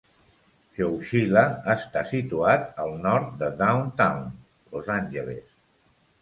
Chowchila 0.77 1.43
està 1.73 2.03
situat 2.11 2.65
al 2.85 2.95
nord 3.03 3.37
de 3.43 3.51
Downtown 3.61 4.25
Los 4.75 4.91
Angeles. 4.97 5.47